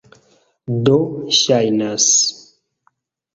[0.87, 0.95] Do,
[1.41, 2.09] ŝajnas...